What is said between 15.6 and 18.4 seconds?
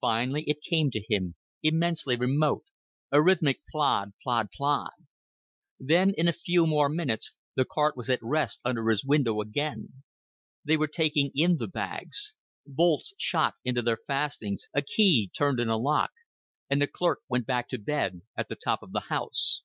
in a lock, and the clerk went back to bed